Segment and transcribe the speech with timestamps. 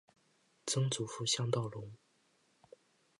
[0.65, 1.91] 曾祖父向道隆。